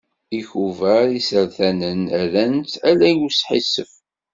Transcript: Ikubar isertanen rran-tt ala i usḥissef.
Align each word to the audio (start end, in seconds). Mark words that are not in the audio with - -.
Ikubar 0.39 1.07
isertanen 1.19 2.01
rran-tt 2.31 2.73
ala 2.89 3.07
i 3.11 3.13
usḥissef. 3.27 3.91